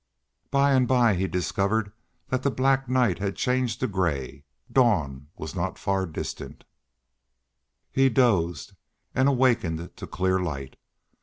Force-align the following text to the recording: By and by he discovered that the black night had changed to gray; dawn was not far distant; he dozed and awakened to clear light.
By 0.49 0.71
and 0.73 0.87
by 0.87 1.13
he 1.13 1.27
discovered 1.27 1.91
that 2.29 2.41
the 2.41 2.49
black 2.49 2.89
night 2.89 3.19
had 3.19 3.35
changed 3.35 3.81
to 3.81 3.87
gray; 3.87 4.45
dawn 4.71 5.27
was 5.37 5.53
not 5.53 5.77
far 5.77 6.07
distant; 6.07 6.63
he 7.91 8.09
dozed 8.09 8.73
and 9.13 9.29
awakened 9.29 9.95
to 9.95 10.07
clear 10.07 10.39
light. 10.39 10.75